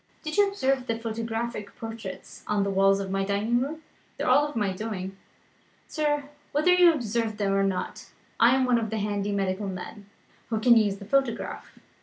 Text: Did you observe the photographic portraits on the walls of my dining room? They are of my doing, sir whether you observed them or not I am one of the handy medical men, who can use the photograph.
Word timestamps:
Did 0.23 0.35
you 0.35 0.47
observe 0.47 0.87
the 0.87 0.97
photographic 0.97 1.75
portraits 1.77 2.43
on 2.47 2.63
the 2.63 2.71
walls 2.71 2.99
of 2.99 3.11
my 3.11 3.23
dining 3.23 3.61
room? 3.61 3.83
They 4.17 4.23
are 4.23 4.47
of 4.49 4.55
my 4.55 4.73
doing, 4.73 5.15
sir 5.87 6.23
whether 6.53 6.73
you 6.73 6.91
observed 6.91 7.37
them 7.37 7.53
or 7.53 7.61
not 7.61 8.07
I 8.39 8.55
am 8.55 8.65
one 8.65 8.79
of 8.79 8.89
the 8.89 8.97
handy 8.97 9.31
medical 9.31 9.67
men, 9.67 10.09
who 10.49 10.59
can 10.59 10.75
use 10.75 10.95
the 10.97 11.05
photograph. 11.05 11.77